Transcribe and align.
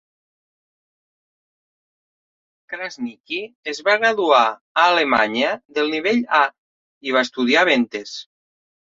Krasniqi 2.71 3.41
es 3.73 3.81
va 3.89 3.95
graduar 4.03 4.39
a 4.45 4.85
Alemanya 4.85 5.51
del 5.79 5.93
nivell 5.97 6.23
A 6.39 6.39
i 7.11 7.15
va 7.17 7.23
estudiar 7.29 7.65
ventes. 7.71 8.15